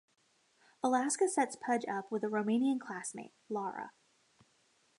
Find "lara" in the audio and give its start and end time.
3.49-3.91